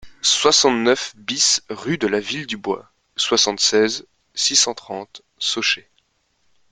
[0.23, 5.91] soixante-neuf BIS rue de la Ville du Bois, soixante-seize, six cent trente, Sauchay